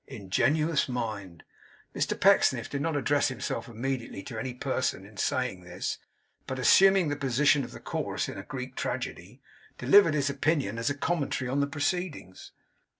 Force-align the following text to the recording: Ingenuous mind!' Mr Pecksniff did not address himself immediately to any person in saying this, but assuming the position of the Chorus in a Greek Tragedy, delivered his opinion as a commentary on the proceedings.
Ingenuous 0.07 0.89
mind!' 0.89 1.43
Mr 1.95 2.19
Pecksniff 2.19 2.67
did 2.67 2.81
not 2.81 2.95
address 2.95 3.27
himself 3.27 3.67
immediately 3.67 4.23
to 4.23 4.39
any 4.39 4.55
person 4.55 5.05
in 5.05 5.15
saying 5.17 5.61
this, 5.61 5.99
but 6.47 6.57
assuming 6.57 7.09
the 7.09 7.15
position 7.15 7.63
of 7.63 7.71
the 7.71 7.79
Chorus 7.79 8.27
in 8.27 8.35
a 8.35 8.41
Greek 8.43 8.75
Tragedy, 8.75 9.43
delivered 9.77 10.15
his 10.15 10.27
opinion 10.31 10.79
as 10.79 10.89
a 10.89 10.97
commentary 10.97 11.49
on 11.51 11.59
the 11.59 11.67
proceedings. 11.67 12.51